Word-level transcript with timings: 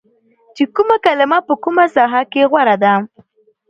چې 0.55 0.63
کومه 0.75 0.95
کلمه 1.05 1.39
په 1.47 1.53
کومه 1.63 1.85
ساحه 1.95 2.21
کې 2.31 2.41
غوره 2.49 2.75
ده 2.83 2.93